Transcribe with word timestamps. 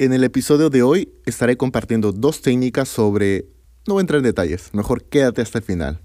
En 0.00 0.12
el 0.12 0.22
episodio 0.22 0.70
de 0.70 0.84
hoy 0.84 1.12
estaré 1.26 1.56
compartiendo 1.56 2.12
dos 2.12 2.40
técnicas 2.40 2.88
sobre... 2.88 3.46
No 3.84 3.94
voy 3.94 4.00
a 4.00 4.02
entrar 4.02 4.18
en 4.18 4.26
detalles, 4.26 4.70
mejor 4.72 5.02
quédate 5.02 5.42
hasta 5.42 5.58
el 5.58 5.64
final. 5.64 6.00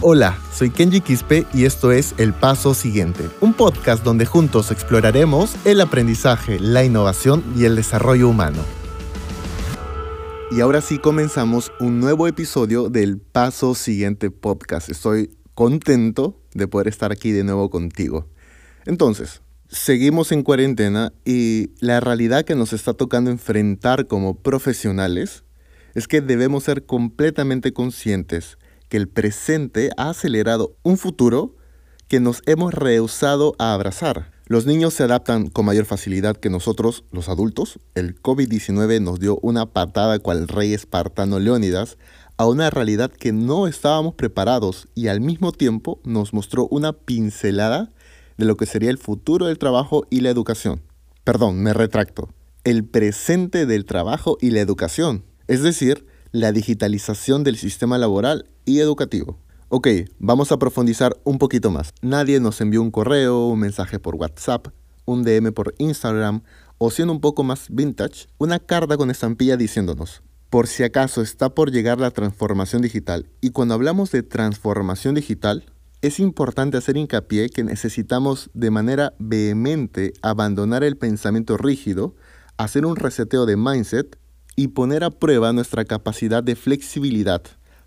Hola, 0.00 0.38
soy 0.54 0.70
Kenji 0.70 1.00
Quispe 1.00 1.44
y 1.52 1.64
esto 1.64 1.90
es 1.90 2.14
El 2.18 2.32
Paso 2.32 2.74
Siguiente, 2.74 3.24
un 3.40 3.52
podcast 3.52 4.04
donde 4.04 4.26
juntos 4.26 4.70
exploraremos 4.70 5.56
el 5.64 5.80
aprendizaje, 5.80 6.60
la 6.60 6.84
innovación 6.84 7.42
y 7.56 7.64
el 7.64 7.74
desarrollo 7.74 8.28
humano. 8.28 8.62
Y 10.52 10.60
ahora 10.60 10.80
sí 10.80 11.00
comenzamos 11.00 11.72
un 11.80 11.98
nuevo 11.98 12.28
episodio 12.28 12.90
del 12.90 13.18
Paso 13.18 13.74
Siguiente 13.74 14.30
podcast. 14.30 14.88
Estoy 14.88 15.36
contento 15.54 16.40
de 16.54 16.68
poder 16.68 16.86
estar 16.86 17.10
aquí 17.10 17.32
de 17.32 17.42
nuevo 17.42 17.70
contigo. 17.70 18.28
Entonces, 18.86 19.42
seguimos 19.68 20.32
en 20.32 20.42
cuarentena 20.42 21.12
y 21.24 21.70
la 21.80 22.00
realidad 22.00 22.44
que 22.44 22.54
nos 22.54 22.72
está 22.72 22.94
tocando 22.94 23.30
enfrentar 23.30 24.06
como 24.06 24.34
profesionales 24.34 25.44
es 25.94 26.08
que 26.08 26.20
debemos 26.20 26.64
ser 26.64 26.86
completamente 26.86 27.72
conscientes 27.72 28.58
que 28.88 28.96
el 28.96 29.08
presente 29.08 29.90
ha 29.96 30.10
acelerado 30.10 30.76
un 30.82 30.96
futuro 30.96 31.56
que 32.08 32.20
nos 32.20 32.42
hemos 32.46 32.72
rehusado 32.72 33.54
a 33.58 33.74
abrazar. 33.74 34.32
Los 34.46 34.64
niños 34.64 34.94
se 34.94 35.02
adaptan 35.02 35.48
con 35.48 35.66
mayor 35.66 35.84
facilidad 35.84 36.36
que 36.36 36.48
nosotros, 36.48 37.04
los 37.12 37.28
adultos. 37.28 37.78
El 37.94 38.20
COVID-19 38.22 39.02
nos 39.02 39.20
dio 39.20 39.38
una 39.42 39.66
patada 39.66 40.18
cual 40.18 40.48
rey 40.48 40.72
espartano 40.72 41.38
Leónidas 41.38 41.98
a 42.38 42.46
una 42.46 42.70
realidad 42.70 43.10
que 43.10 43.32
no 43.32 43.66
estábamos 43.66 44.14
preparados 44.14 44.88
y 44.94 45.08
al 45.08 45.20
mismo 45.20 45.52
tiempo 45.52 46.00
nos 46.04 46.32
mostró 46.32 46.66
una 46.70 46.94
pincelada 46.94 47.90
de 48.38 48.46
lo 48.46 48.56
que 48.56 48.66
sería 48.66 48.90
el 48.90 48.98
futuro 48.98 49.46
del 49.46 49.58
trabajo 49.58 50.06
y 50.08 50.20
la 50.20 50.30
educación. 50.30 50.80
Perdón, 51.24 51.62
me 51.62 51.74
retracto. 51.74 52.30
El 52.64 52.84
presente 52.84 53.66
del 53.66 53.84
trabajo 53.84 54.38
y 54.40 54.50
la 54.50 54.60
educación. 54.60 55.24
Es 55.46 55.62
decir, 55.62 56.06
la 56.32 56.52
digitalización 56.52 57.44
del 57.44 57.56
sistema 57.56 57.98
laboral 57.98 58.48
y 58.64 58.78
educativo. 58.78 59.38
Ok, 59.68 59.88
vamos 60.18 60.52
a 60.52 60.58
profundizar 60.58 61.14
un 61.24 61.38
poquito 61.38 61.70
más. 61.70 61.92
Nadie 62.00 62.40
nos 62.40 62.60
envió 62.62 62.80
un 62.80 62.90
correo, 62.90 63.46
un 63.48 63.60
mensaje 63.60 63.98
por 63.98 64.14
WhatsApp, 64.14 64.68
un 65.04 65.24
DM 65.24 65.52
por 65.52 65.74
Instagram 65.78 66.42
o 66.78 66.90
siendo 66.90 67.12
un 67.12 67.20
poco 67.20 67.42
más 67.42 67.66
vintage, 67.70 68.28
una 68.38 68.60
carta 68.60 68.96
con 68.96 69.10
estampilla 69.10 69.56
diciéndonos, 69.56 70.22
por 70.48 70.68
si 70.68 70.84
acaso 70.84 71.22
está 71.22 71.50
por 71.50 71.70
llegar 71.72 71.98
la 71.98 72.12
transformación 72.12 72.82
digital. 72.82 73.28
Y 73.40 73.50
cuando 73.50 73.74
hablamos 73.74 74.10
de 74.12 74.22
transformación 74.22 75.14
digital, 75.14 75.66
es 76.00 76.20
importante 76.20 76.76
hacer 76.76 76.96
hincapié 76.96 77.48
que 77.48 77.64
necesitamos 77.64 78.50
de 78.54 78.70
manera 78.70 79.14
vehemente 79.18 80.12
abandonar 80.22 80.84
el 80.84 80.96
pensamiento 80.96 81.56
rígido, 81.56 82.14
hacer 82.56 82.86
un 82.86 82.96
reseteo 82.96 83.46
de 83.46 83.56
mindset 83.56 84.16
y 84.54 84.68
poner 84.68 85.02
a 85.02 85.10
prueba 85.10 85.52
nuestra 85.52 85.84
capacidad 85.84 86.42
de 86.42 86.54
flexibilidad 86.54 87.42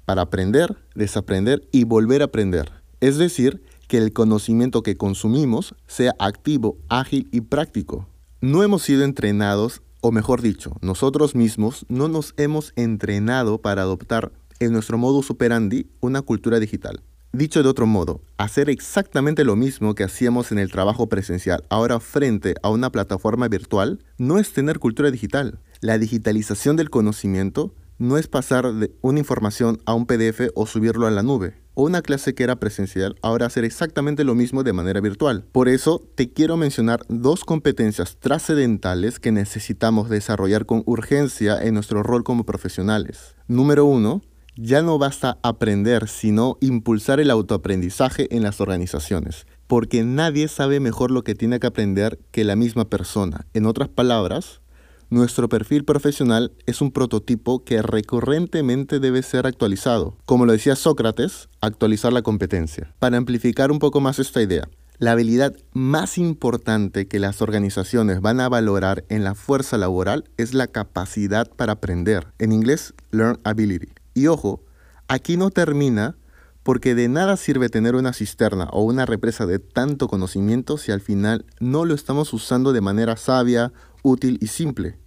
para 0.06 0.23
aprender, 0.23 0.76
desaprender 0.94 1.67
y 1.72 1.86
volver 1.86 2.22
a 2.22 2.26
aprender. 2.26 2.72
Es 3.00 3.17
decir, 3.17 3.64
que 3.88 3.98
el 3.98 4.14
conocimiento 4.14 4.84
que 4.84 4.98
consumimos 4.98 5.76
sea 5.88 6.14
activo, 6.20 6.78
ágil 6.89 7.30
y 7.32 7.42
práctico. 7.42 8.08
No 8.42 8.64
hemos 8.64 8.84
sido 8.84 9.04
entrenados, 9.04 9.82
o 10.02 10.12
mejor 10.12 10.42
dicho, 10.42 10.76
nosotros 10.82 11.36
mismos 11.36 11.86
no 11.88 12.08
nos 12.08 12.34
hemos 12.38 12.73
entrenado 12.76 13.62
para 13.62 13.84
adoptar 13.84 14.32
en 14.59 14.73
nuestro 14.73 14.98
modus 14.98 15.30
operandi 15.30 15.88
una 16.00 16.22
cultura 16.22 16.59
digital. 16.59 17.02
Dicho 17.33 17.63
de 17.63 17.69
otro 17.69 17.87
modo, 17.87 18.19
hacer 18.35 18.69
exactamente 18.69 19.45
lo 19.45 19.55
mismo 19.55 19.95
que 19.95 20.03
hacíamos 20.03 20.51
en 20.51 20.59
el 20.59 20.69
trabajo 20.69 21.07
presencial 21.07 21.63
ahora 21.69 22.01
frente 22.01 22.55
a 22.61 22.69
una 22.69 22.91
plataforma 22.91 23.47
virtual 23.47 24.03
no 24.17 24.37
es 24.37 24.51
tener 24.51 24.79
cultura 24.79 25.11
digital, 25.11 25.59
la 25.79 25.97
digitalización 25.97 26.75
del 26.75 26.89
conocimiento 26.89 27.73
no 27.99 28.17
es 28.17 28.27
pasar 28.27 28.73
de 28.73 28.91
una 29.02 29.19
información 29.19 29.79
a 29.85 29.93
un 29.93 30.07
PDF 30.07 30.49
o 30.55 30.65
subirlo 30.65 31.07
a 31.07 31.11
la 31.11 31.23
nube. 31.23 31.53
O 31.73 31.83
una 31.85 32.02
clase 32.02 32.33
que 32.33 32.43
era 32.43 32.57
presencial, 32.57 33.15
ahora 33.21 33.45
hacer 33.45 33.64
exactamente 33.64 34.25
lo 34.25 34.36
mismo 34.36 34.64
de 34.64 34.73
manera 34.73 34.99
virtual. 34.99 35.45
Por 35.53 35.70
eso 35.70 36.05
te 36.15 36.33
quiero 36.33 36.58
mencionar 36.58 36.99
dos 37.08 37.45
competencias 37.45 38.17
trascendentales 38.20 39.20
que 39.20 39.31
necesitamos 39.31 40.09
desarrollar 40.09 40.65
con 40.65 40.83
urgencia 40.86 41.64
en 41.64 41.75
nuestro 41.75 42.03
rol 42.03 42.25
como 42.25 42.43
profesionales. 42.43 43.36
Número 43.47 43.86
uno, 43.86 44.21
ya 44.56 44.82
no 44.82 44.98
basta 44.98 45.38
aprender, 45.44 46.08
sino 46.08 46.58
impulsar 46.62 47.20
el 47.20 47.32
autoaprendizaje 47.32 48.28
en 48.36 48.44
las 48.44 48.62
organizaciones, 48.62 49.45
porque 49.67 50.04
nadie 50.04 50.48
sabe 50.48 50.80
mejor 50.80 51.12
lo 51.12 51.23
que 51.23 51.36
tiene 51.36 51.60
que 51.60 51.67
aprender 51.67 52.20
que 52.32 52.44
la 52.44 52.56
misma 52.56 52.86
persona. 52.86 53.45
En 53.54 53.66
otras 53.66 53.89
palabras, 53.89 54.62
nuestro 55.10 55.50
perfil 55.50 55.84
profesional 55.84 56.54
es 56.66 56.82
un 56.82 56.92
prototipo 56.92 57.64
que 57.64 57.82
recurrentemente 57.82 59.00
debe 59.00 59.23
ser 59.23 59.45
actualizado. 59.45 60.17
Como 60.26 60.45
lo 60.45 60.54
decía 60.54 60.76
Sócrates, 60.76 61.50
actualizar 61.60 62.14
la 62.14 62.22
competencia. 62.22 62.94
Para 63.00 63.18
amplificar 63.18 63.72
un 63.72 63.80
poco 63.80 64.00
más 64.00 64.20
esta 64.20 64.42
idea, 64.42 64.70
la 65.00 65.14
habilidad 65.14 65.56
más 65.73 66.18
importante 66.18 67.08
que 67.08 67.20
las 67.20 67.42
organizaciones 67.42 68.22
van 68.22 68.39
a 68.39 68.50
valorar 68.50 69.04
en 69.10 69.23
la 69.23 69.33
fuerza 69.36 69.78
laboral 69.78 70.26
es 70.38 70.54
la 70.54 70.68
capacidad 70.68 71.50
para 71.50 71.73
aprender. 71.73 72.28
En 72.38 72.52
inglés, 72.52 72.94
learn 73.12 73.39
ability. 73.44 73.89
Y 74.14 74.27
ojo, 74.27 74.64
aquí 75.08 75.38
no 75.38 75.49
termina 75.49 76.17
porque 76.64 76.94
de 76.94 77.08
nada 77.08 77.38
sirve 77.38 77.70
tener 77.70 77.95
una 77.95 78.14
cisterna 78.14 78.66
o 78.72 78.83
una 78.83 79.05
represa 79.05 79.45
de 79.45 79.60
tanto 79.60 80.08
conocimiento 80.08 80.77
si 80.77 80.92
al 80.92 81.02
final 81.02 81.45
no 81.60 81.86
lo 81.86 81.95
estamos 81.95 82.33
usando 82.33 82.71
de 82.71 82.82
manera 82.82 83.17
sabia, 83.17 83.73
útil 84.04 84.38
y 84.42 84.48
simple. 84.48 85.00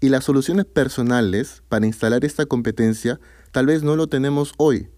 Y 0.00 0.08
las 0.08 0.24
soluciones 0.24 0.66
personales 0.66 1.62
para 1.68 1.86
instalar 1.86 2.24
esta 2.24 2.46
competencia 2.46 3.20
tal 3.52 3.66
vez 3.66 3.82
no 3.82 3.96
lo 3.96 4.08
tenemos 4.08 4.52
hoy. 4.56 4.88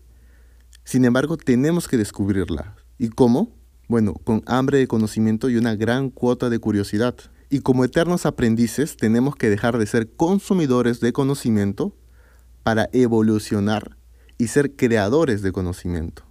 Sin 0.85 1.05
embargo, 1.05 1.37
tenemos 1.37 1.89
que 1.89 1.97
descubrirla. 1.97 2.77
¿Y 2.99 3.09
cómo? 3.09 3.57
Bueno, 3.89 4.15
con 4.15 4.43
hambre 4.47 4.79
de 4.79 4.89
conocimiento 4.89 5.51
y 5.51 5.57
una 5.57 5.77
gran 5.77 6.11
cuota 6.11 6.51
de 6.51 6.59
curiosidad. 6.59 7.15
Y 7.51 7.61
como 7.61 7.85
eternos 7.85 8.27
aprendices 8.27 8.97
tenemos 8.97 9.37
que 9.37 9.51
dejar 9.51 9.79
de 9.79 9.87
ser 9.87 10.13
consumidores 10.15 11.01
de 11.01 11.13
conocimiento 11.13 11.95
para 12.63 12.89
evolucionar 12.93 13.97
y 14.39 14.49
ser 14.49 14.75
creadores 14.77 15.43
de 15.43 15.53
conocimiento. 15.53 16.25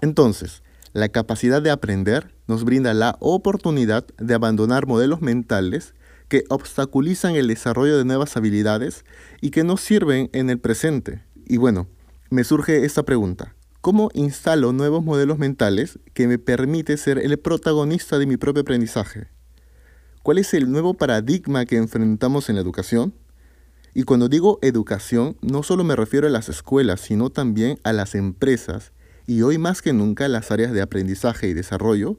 Entonces, 0.00 0.62
la 0.92 1.08
capacidad 1.08 1.60
de 1.60 1.70
aprender 1.70 2.34
nos 2.46 2.64
brinda 2.64 2.94
la 2.94 3.16
oportunidad 3.20 4.06
de 4.18 4.34
abandonar 4.34 4.86
modelos 4.86 5.20
mentales 5.20 5.94
que 6.28 6.44
obstaculizan 6.48 7.34
el 7.36 7.48
desarrollo 7.48 7.98
de 7.98 8.04
nuevas 8.04 8.36
habilidades 8.36 9.04
y 9.40 9.50
que 9.50 9.64
no 9.64 9.76
sirven 9.76 10.30
en 10.32 10.50
el 10.50 10.58
presente. 10.58 11.24
Y 11.46 11.56
bueno, 11.56 11.88
me 12.30 12.44
surge 12.44 12.84
esta 12.84 13.02
pregunta. 13.02 13.54
¿Cómo 13.80 14.10
instalo 14.14 14.72
nuevos 14.72 15.04
modelos 15.04 15.38
mentales 15.38 15.98
que 16.14 16.26
me 16.26 16.38
permite 16.38 16.96
ser 16.96 17.18
el 17.18 17.38
protagonista 17.38 18.18
de 18.18 18.26
mi 18.26 18.36
propio 18.36 18.62
aprendizaje? 18.62 19.28
¿Cuál 20.22 20.38
es 20.38 20.54
el 20.54 20.70
nuevo 20.70 20.94
paradigma 20.94 21.66
que 21.66 21.76
enfrentamos 21.76 22.48
en 22.48 22.54
la 22.54 22.62
educación? 22.62 23.14
Y 23.94 24.02
cuando 24.02 24.28
digo 24.28 24.58
educación, 24.60 25.36
no 25.40 25.62
solo 25.62 25.84
me 25.84 25.94
refiero 25.94 26.26
a 26.26 26.30
las 26.30 26.48
escuelas, 26.48 27.00
sino 27.00 27.30
también 27.30 27.78
a 27.84 27.92
las 27.92 28.16
empresas, 28.16 28.92
y 29.26 29.42
hoy 29.42 29.56
más 29.56 29.80
que 29.80 29.92
nunca 29.92 30.28
las 30.28 30.50
áreas 30.50 30.72
de 30.72 30.82
aprendizaje 30.82 31.48
y 31.48 31.54
desarrollo 31.54 32.18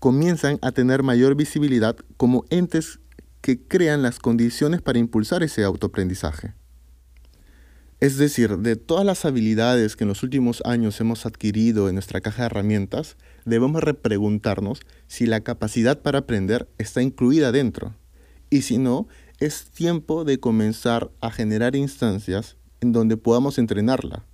comienzan 0.00 0.58
a 0.62 0.72
tener 0.72 1.02
mayor 1.02 1.36
visibilidad 1.36 1.96
como 2.16 2.44
entes 2.50 2.98
que 3.40 3.62
crean 3.62 4.02
las 4.02 4.18
condiciones 4.18 4.82
para 4.82 4.98
impulsar 4.98 5.42
ese 5.44 5.62
autoaprendizaje. 5.62 6.54
Es 7.98 8.18
decir, 8.18 8.58
de 8.58 8.76
todas 8.76 9.06
las 9.06 9.24
habilidades 9.24 9.96
que 9.96 10.04
en 10.04 10.08
los 10.08 10.22
últimos 10.22 10.62
años 10.66 11.00
hemos 11.00 11.24
adquirido 11.24 11.88
en 11.88 11.94
nuestra 11.94 12.20
caja 12.20 12.42
de 12.42 12.46
herramientas, 12.46 13.16
debemos 13.46 13.82
repreguntarnos 13.82 14.80
si 15.06 15.24
la 15.24 15.40
capacidad 15.40 16.02
para 16.02 16.18
aprender 16.18 16.68
está 16.76 17.00
incluida 17.00 17.52
dentro. 17.52 17.94
Y 18.50 18.62
si 18.62 18.76
no, 18.76 19.08
es 19.38 19.70
tiempo 19.70 20.24
de 20.24 20.38
comenzar 20.40 21.10
a 21.20 21.30
generar 21.30 21.76
instancias 21.76 22.56
en 22.80 22.92
donde 22.92 23.16
podamos 23.16 23.58
entrenarla. 23.58 24.24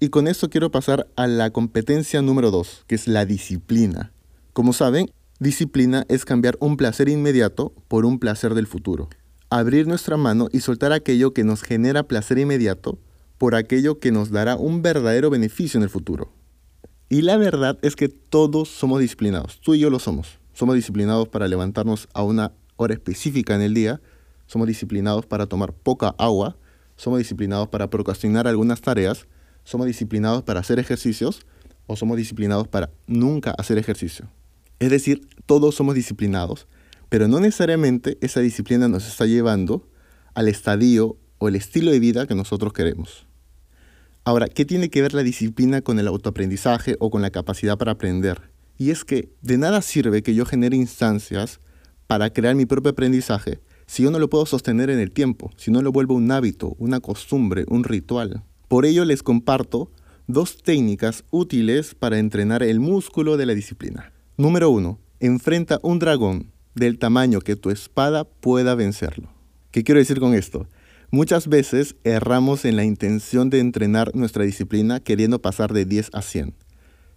Y 0.00 0.08
con 0.08 0.28
esto 0.28 0.50
quiero 0.50 0.70
pasar 0.70 1.08
a 1.16 1.26
la 1.26 1.50
competencia 1.50 2.22
número 2.22 2.50
2, 2.50 2.84
que 2.86 2.94
es 2.94 3.06
la 3.06 3.24
disciplina. 3.24 4.12
Como 4.52 4.72
saben, 4.72 5.12
Disciplina 5.42 6.04
es 6.08 6.24
cambiar 6.24 6.56
un 6.60 6.76
placer 6.76 7.08
inmediato 7.08 7.74
por 7.88 8.04
un 8.04 8.20
placer 8.20 8.54
del 8.54 8.68
futuro. 8.68 9.08
Abrir 9.50 9.88
nuestra 9.88 10.16
mano 10.16 10.46
y 10.52 10.60
soltar 10.60 10.92
aquello 10.92 11.34
que 11.34 11.42
nos 11.42 11.62
genera 11.62 12.04
placer 12.04 12.38
inmediato 12.38 13.00
por 13.38 13.56
aquello 13.56 13.98
que 13.98 14.12
nos 14.12 14.30
dará 14.30 14.54
un 14.54 14.82
verdadero 14.82 15.30
beneficio 15.30 15.78
en 15.78 15.82
el 15.82 15.90
futuro. 15.90 16.32
Y 17.08 17.22
la 17.22 17.38
verdad 17.38 17.76
es 17.82 17.96
que 17.96 18.08
todos 18.08 18.68
somos 18.68 19.00
disciplinados, 19.00 19.60
tú 19.60 19.74
y 19.74 19.80
yo 19.80 19.90
lo 19.90 19.98
somos. 19.98 20.38
Somos 20.52 20.76
disciplinados 20.76 21.26
para 21.26 21.48
levantarnos 21.48 22.08
a 22.14 22.22
una 22.22 22.52
hora 22.76 22.94
específica 22.94 23.56
en 23.56 23.62
el 23.62 23.74
día, 23.74 24.00
somos 24.52 24.68
disciplinados 24.68 25.24
para 25.24 25.46
tomar 25.46 25.72
poca 25.72 26.14
agua, 26.18 26.58
somos 26.96 27.18
disciplinados 27.18 27.68
para 27.68 27.88
procrastinar 27.88 28.46
algunas 28.46 28.82
tareas, 28.82 29.26
somos 29.64 29.86
disciplinados 29.86 30.42
para 30.42 30.60
hacer 30.60 30.78
ejercicios 30.78 31.46
o 31.86 31.96
somos 31.96 32.18
disciplinados 32.18 32.68
para 32.68 32.90
nunca 33.06 33.52
hacer 33.52 33.78
ejercicio. 33.78 34.28
Es 34.78 34.90
decir, 34.90 35.26
todos 35.46 35.74
somos 35.74 35.94
disciplinados, 35.94 36.66
pero 37.08 37.28
no 37.28 37.40
necesariamente 37.40 38.18
esa 38.20 38.40
disciplina 38.40 38.88
nos 38.88 39.08
está 39.08 39.24
llevando 39.24 39.88
al 40.34 40.48
estadio 40.48 41.16
o 41.38 41.48
el 41.48 41.56
estilo 41.56 41.90
de 41.90 42.00
vida 42.00 42.26
que 42.26 42.34
nosotros 42.34 42.74
queremos. 42.74 43.26
Ahora, 44.22 44.48
¿qué 44.48 44.66
tiene 44.66 44.90
que 44.90 45.00
ver 45.00 45.14
la 45.14 45.22
disciplina 45.22 45.80
con 45.80 45.98
el 45.98 46.08
autoaprendizaje 46.08 46.96
o 47.00 47.08
con 47.08 47.22
la 47.22 47.30
capacidad 47.30 47.78
para 47.78 47.92
aprender? 47.92 48.50
Y 48.76 48.90
es 48.90 49.06
que 49.06 49.30
de 49.40 49.56
nada 49.56 49.80
sirve 49.80 50.22
que 50.22 50.34
yo 50.34 50.44
genere 50.44 50.76
instancias 50.76 51.58
para 52.06 52.30
crear 52.34 52.54
mi 52.54 52.66
propio 52.66 52.90
aprendizaje 52.90 53.60
si 53.86 54.02
yo 54.02 54.10
no 54.10 54.18
lo 54.18 54.30
puedo 54.30 54.46
sostener 54.46 54.90
en 54.90 54.98
el 54.98 55.10
tiempo, 55.10 55.50
si 55.56 55.70
no 55.70 55.82
lo 55.82 55.92
vuelvo 55.92 56.14
un 56.14 56.30
hábito, 56.30 56.74
una 56.78 57.00
costumbre, 57.00 57.64
un 57.68 57.84
ritual. 57.84 58.42
Por 58.68 58.86
ello 58.86 59.04
les 59.04 59.22
comparto 59.22 59.90
dos 60.26 60.62
técnicas 60.62 61.24
útiles 61.30 61.94
para 61.94 62.18
entrenar 62.18 62.62
el 62.62 62.80
músculo 62.80 63.36
de 63.36 63.46
la 63.46 63.54
disciplina. 63.54 64.12
Número 64.36 64.70
1. 64.70 64.98
Enfrenta 65.20 65.78
un 65.82 65.98
dragón 65.98 66.52
del 66.74 66.98
tamaño 66.98 67.40
que 67.40 67.56
tu 67.56 67.70
espada 67.70 68.24
pueda 68.24 68.74
vencerlo. 68.74 69.28
¿Qué 69.70 69.84
quiero 69.84 69.98
decir 69.98 70.20
con 70.20 70.34
esto? 70.34 70.66
Muchas 71.10 71.48
veces 71.48 71.96
erramos 72.04 72.64
en 72.64 72.76
la 72.76 72.84
intención 72.84 73.50
de 73.50 73.60
entrenar 73.60 74.14
nuestra 74.14 74.44
disciplina 74.44 75.00
queriendo 75.00 75.42
pasar 75.42 75.72
de 75.72 75.84
10 75.84 76.10
a 76.14 76.22
100. 76.22 76.54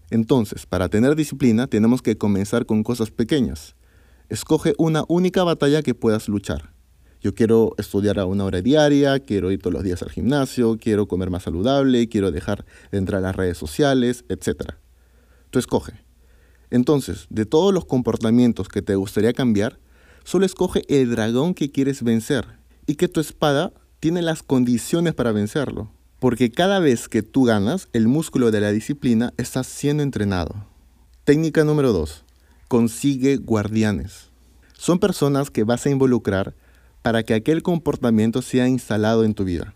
Entonces, 0.09 0.65
para 0.65 0.89
tener 0.89 1.15
disciplina 1.15 1.67
tenemos 1.67 2.01
que 2.01 2.17
comenzar 2.17 2.65
con 2.65 2.83
cosas 2.83 3.11
pequeñas. 3.11 3.74
Escoge 4.29 4.73
una 4.77 5.03
única 5.07 5.43
batalla 5.43 5.83
que 5.83 5.93
puedas 5.93 6.27
luchar. 6.27 6.73
Yo 7.21 7.33
quiero 7.33 7.73
estudiar 7.77 8.19
a 8.19 8.25
una 8.25 8.43
hora 8.45 8.61
diaria, 8.61 9.19
quiero 9.19 9.51
ir 9.51 9.61
todos 9.61 9.73
los 9.73 9.83
días 9.83 10.01
al 10.01 10.09
gimnasio, 10.09 10.77
quiero 10.79 11.07
comer 11.07 11.29
más 11.29 11.43
saludable, 11.43 12.09
quiero 12.09 12.31
dejar 12.31 12.65
de 12.91 12.97
entrar 12.97 13.19
a 13.19 13.27
las 13.27 13.35
redes 13.35 13.57
sociales, 13.57 14.25
etc. 14.29 14.73
Tú 15.49 15.59
escoge. 15.59 15.93
Entonces, 16.71 17.27
de 17.29 17.45
todos 17.45 17.73
los 17.73 17.85
comportamientos 17.85 18.67
que 18.67 18.81
te 18.81 18.95
gustaría 18.95 19.33
cambiar, 19.33 19.79
solo 20.23 20.45
escoge 20.45 20.81
el 20.87 21.11
dragón 21.11 21.53
que 21.53 21.71
quieres 21.71 22.03
vencer 22.03 22.45
y 22.87 22.95
que 22.95 23.07
tu 23.07 23.19
espada 23.19 23.73
tiene 23.99 24.21
las 24.21 24.43
condiciones 24.43 25.13
para 25.13 25.31
vencerlo. 25.31 25.91
Porque 26.19 26.51
cada 26.51 26.79
vez 26.79 27.07
que 27.07 27.21
tú 27.21 27.43
ganas, 27.43 27.89
el 27.93 28.07
músculo 28.07 28.49
de 28.49 28.61
la 28.61 28.71
disciplina 28.71 29.33
está 29.37 29.63
siendo 29.63 30.01
entrenado. 30.01 30.65
Técnica 31.23 31.63
número 31.63 31.93
2. 31.93 32.24
Consigue 32.67 33.37
guardianes. 33.37 34.31
Son 34.73 34.99
personas 34.99 35.51
que 35.51 35.63
vas 35.63 35.85
a 35.85 35.89
involucrar 35.89 36.55
para 37.01 37.21
que 37.21 37.35
aquel 37.35 37.61
comportamiento 37.61 38.41
sea 38.41 38.67
instalado 38.67 39.23
en 39.23 39.35
tu 39.35 39.43
vida. 39.43 39.75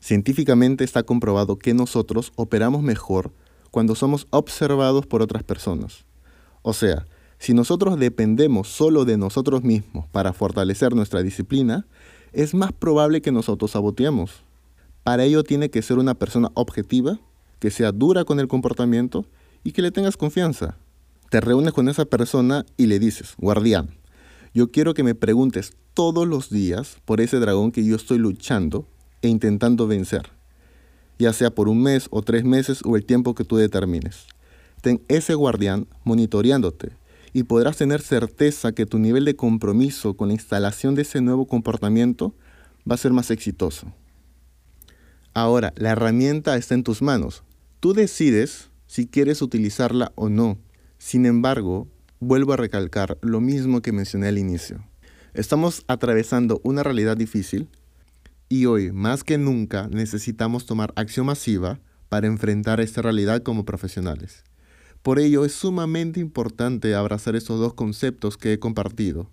Científicamente 0.00 0.84
está 0.84 1.02
comprobado 1.02 1.58
que 1.58 1.74
nosotros 1.74 2.32
operamos 2.36 2.82
mejor 2.82 3.32
cuando 3.70 3.94
somos 3.94 4.26
observados 4.30 5.06
por 5.06 5.20
otras 5.20 5.42
personas. 5.42 6.04
O 6.62 6.72
sea, 6.72 7.06
si 7.38 7.52
nosotros 7.52 7.98
dependemos 7.98 8.68
solo 8.68 9.04
de 9.04 9.18
nosotros 9.18 9.62
mismos 9.62 10.06
para 10.08 10.32
fortalecer 10.32 10.94
nuestra 10.94 11.22
disciplina, 11.22 11.86
es 12.32 12.54
más 12.54 12.72
probable 12.72 13.20
que 13.20 13.32
nos 13.32 13.50
autosaboteemos. 13.50 14.44
Para 15.02 15.24
ello 15.24 15.44
tiene 15.44 15.68
que 15.68 15.82
ser 15.82 15.98
una 15.98 16.14
persona 16.14 16.50
objetiva, 16.54 17.20
que 17.58 17.70
sea 17.70 17.92
dura 17.92 18.24
con 18.24 18.40
el 18.40 18.48
comportamiento 18.48 19.26
y 19.62 19.72
que 19.72 19.82
le 19.82 19.90
tengas 19.90 20.16
confianza. 20.16 20.78
Te 21.34 21.40
reúnes 21.40 21.72
con 21.72 21.88
esa 21.88 22.04
persona 22.04 22.64
y 22.76 22.86
le 22.86 23.00
dices, 23.00 23.34
guardián, 23.38 23.90
yo 24.54 24.70
quiero 24.70 24.94
que 24.94 25.02
me 25.02 25.16
preguntes 25.16 25.72
todos 25.92 26.28
los 26.28 26.48
días 26.48 26.98
por 27.04 27.20
ese 27.20 27.40
dragón 27.40 27.72
que 27.72 27.84
yo 27.84 27.96
estoy 27.96 28.18
luchando 28.18 28.86
e 29.20 29.26
intentando 29.26 29.88
vencer, 29.88 30.30
ya 31.18 31.32
sea 31.32 31.52
por 31.52 31.68
un 31.68 31.82
mes 31.82 32.06
o 32.12 32.22
tres 32.22 32.44
meses 32.44 32.82
o 32.84 32.94
el 32.94 33.04
tiempo 33.04 33.34
que 33.34 33.42
tú 33.42 33.56
determines 33.56 34.28
ten 34.80 35.02
ese 35.08 35.34
guardián 35.34 35.88
monitoreándote 36.04 36.92
y 37.32 37.42
podrás 37.42 37.78
tener 37.78 38.00
certeza 38.00 38.70
que 38.70 38.86
tu 38.86 39.00
nivel 39.00 39.24
de 39.24 39.34
compromiso 39.34 40.14
con 40.14 40.28
la 40.28 40.34
instalación 40.34 40.94
de 40.94 41.02
ese 41.02 41.20
nuevo 41.20 41.46
comportamiento 41.48 42.32
va 42.88 42.94
a 42.94 42.98
ser 42.98 43.12
más 43.12 43.32
exitoso. 43.32 43.92
Ahora, 45.32 45.72
la 45.74 45.90
herramienta 45.90 46.54
está 46.56 46.74
en 46.74 46.84
tus 46.84 47.02
manos. 47.02 47.42
Tú 47.80 47.92
decides 47.92 48.70
si 48.86 49.08
quieres 49.08 49.42
utilizarla 49.42 50.12
o 50.14 50.28
no. 50.28 50.58
Sin 51.04 51.26
embargo, 51.26 51.86
vuelvo 52.18 52.54
a 52.54 52.56
recalcar 52.56 53.18
lo 53.20 53.42
mismo 53.42 53.82
que 53.82 53.92
mencioné 53.92 54.28
al 54.28 54.38
inicio. 54.38 54.88
Estamos 55.34 55.84
atravesando 55.86 56.62
una 56.64 56.82
realidad 56.82 57.14
difícil 57.14 57.68
y 58.48 58.64
hoy, 58.64 58.90
más 58.90 59.22
que 59.22 59.36
nunca, 59.36 59.86
necesitamos 59.88 60.64
tomar 60.64 60.94
acción 60.96 61.26
masiva 61.26 61.78
para 62.08 62.26
enfrentar 62.26 62.80
esta 62.80 63.02
realidad 63.02 63.42
como 63.42 63.66
profesionales. 63.66 64.44
Por 65.02 65.18
ello 65.18 65.44
es 65.44 65.52
sumamente 65.52 66.20
importante 66.20 66.94
abrazar 66.94 67.36
estos 67.36 67.60
dos 67.60 67.74
conceptos 67.74 68.38
que 68.38 68.54
he 68.54 68.58
compartido. 68.58 69.30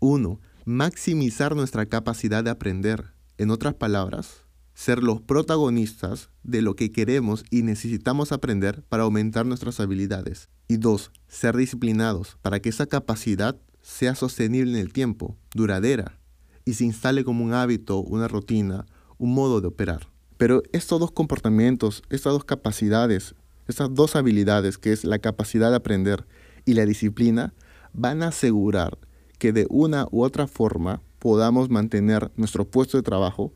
Uno, 0.00 0.38
maximizar 0.66 1.56
nuestra 1.56 1.86
capacidad 1.86 2.44
de 2.44 2.50
aprender. 2.50 3.14
En 3.38 3.50
otras 3.50 3.72
palabras, 3.72 4.44
ser 4.80 5.02
los 5.02 5.20
protagonistas 5.20 6.30
de 6.42 6.62
lo 6.62 6.74
que 6.74 6.90
queremos 6.90 7.44
y 7.50 7.64
necesitamos 7.64 8.32
aprender 8.32 8.82
para 8.88 9.02
aumentar 9.02 9.44
nuestras 9.44 9.78
habilidades. 9.78 10.48
Y 10.68 10.78
dos, 10.78 11.10
ser 11.28 11.54
disciplinados 11.54 12.38
para 12.40 12.60
que 12.60 12.70
esa 12.70 12.86
capacidad 12.86 13.60
sea 13.82 14.14
sostenible 14.14 14.72
en 14.72 14.78
el 14.78 14.94
tiempo, 14.94 15.36
duradera, 15.54 16.18
y 16.64 16.72
se 16.72 16.86
instale 16.86 17.24
como 17.24 17.44
un 17.44 17.52
hábito, 17.52 17.98
una 17.98 18.26
rutina, 18.26 18.86
un 19.18 19.34
modo 19.34 19.60
de 19.60 19.68
operar. 19.68 20.08
Pero 20.38 20.62
estos 20.72 20.98
dos 20.98 21.12
comportamientos, 21.12 22.02
estas 22.08 22.32
dos 22.32 22.46
capacidades, 22.46 23.34
estas 23.68 23.94
dos 23.94 24.16
habilidades, 24.16 24.78
que 24.78 24.94
es 24.94 25.04
la 25.04 25.18
capacidad 25.18 25.68
de 25.68 25.76
aprender 25.76 26.26
y 26.64 26.72
la 26.72 26.86
disciplina, 26.86 27.52
van 27.92 28.22
a 28.22 28.28
asegurar 28.28 28.96
que 29.36 29.52
de 29.52 29.66
una 29.68 30.06
u 30.10 30.22
otra 30.22 30.46
forma 30.46 31.02
podamos 31.18 31.68
mantener 31.68 32.32
nuestro 32.36 32.64
puesto 32.64 32.96
de 32.96 33.02
trabajo 33.02 33.52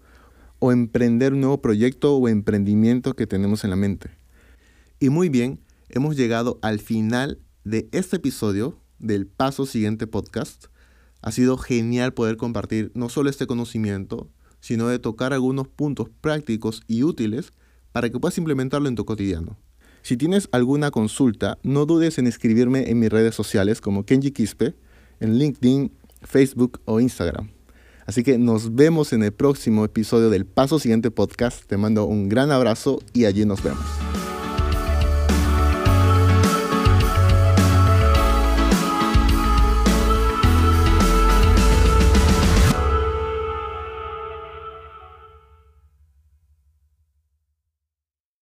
o 0.58 0.72
emprender 0.72 1.32
un 1.32 1.40
nuevo 1.40 1.60
proyecto 1.60 2.16
o 2.16 2.28
emprendimiento 2.28 3.14
que 3.14 3.26
tenemos 3.26 3.64
en 3.64 3.70
la 3.70 3.76
mente. 3.76 4.10
Y 5.00 5.10
muy 5.10 5.28
bien, 5.28 5.60
hemos 5.88 6.16
llegado 6.16 6.58
al 6.62 6.80
final 6.80 7.38
de 7.64 7.88
este 7.92 8.16
episodio 8.16 8.78
del 8.98 9.26
Paso 9.26 9.66
Siguiente 9.66 10.06
Podcast. 10.06 10.66
Ha 11.22 11.32
sido 11.32 11.56
genial 11.56 12.14
poder 12.14 12.36
compartir 12.36 12.92
no 12.94 13.08
solo 13.08 13.30
este 13.30 13.46
conocimiento, 13.46 14.30
sino 14.60 14.88
de 14.88 14.98
tocar 14.98 15.32
algunos 15.32 15.68
puntos 15.68 16.08
prácticos 16.20 16.82
y 16.86 17.02
útiles 17.02 17.52
para 17.92 18.10
que 18.10 18.18
puedas 18.18 18.38
implementarlo 18.38 18.88
en 18.88 18.94
tu 18.94 19.04
cotidiano. 19.04 19.58
Si 20.02 20.16
tienes 20.16 20.48
alguna 20.52 20.90
consulta, 20.90 21.58
no 21.62 21.86
dudes 21.86 22.18
en 22.18 22.26
escribirme 22.26 22.90
en 22.90 22.98
mis 22.98 23.10
redes 23.10 23.34
sociales 23.34 23.80
como 23.80 24.04
Kenji 24.04 24.32
Quispe, 24.32 24.74
en 25.20 25.38
LinkedIn, 25.38 25.92
Facebook 26.22 26.80
o 26.84 27.00
Instagram. 27.00 27.53
Así 28.06 28.22
que 28.22 28.38
nos 28.38 28.74
vemos 28.74 29.12
en 29.12 29.22
el 29.22 29.32
próximo 29.32 29.84
episodio 29.84 30.30
del 30.30 30.46
Paso 30.46 30.78
Siguiente 30.78 31.10
Podcast. 31.10 31.64
Te 31.66 31.76
mando 31.76 32.04
un 32.04 32.28
gran 32.28 32.50
abrazo 32.50 33.00
y 33.12 33.24
allí 33.24 33.44
nos 33.44 33.62
vemos. 33.62 33.84